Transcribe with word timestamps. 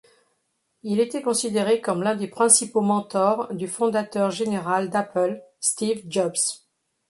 Il 0.81 0.99
était 0.99 1.21
considéré 1.21 1.79
comme 1.79 2.01
l'un 2.01 2.15
des 2.15 2.27
principaux 2.27 2.81
mentors 2.81 3.53
du 3.53 3.67
fondateur 3.67 4.31
général 4.31 4.89
d'Apple, 4.89 5.43
Steve 5.59 6.01
Jobs. 6.07 6.33